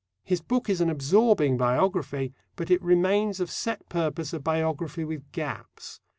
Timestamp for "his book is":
0.23-0.81